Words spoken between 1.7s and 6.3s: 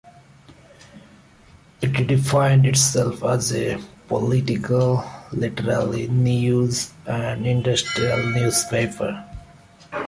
It defined itself as a "political, literary,